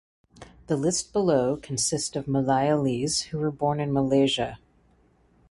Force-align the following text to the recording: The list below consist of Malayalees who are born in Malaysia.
The 0.65 0.77
list 0.77 1.13
below 1.13 1.57
consist 1.57 2.15
of 2.15 2.25
Malayalees 2.25 3.25
who 3.25 3.39
are 3.43 3.51
born 3.51 3.79
in 3.79 3.93
Malaysia. 3.93 4.57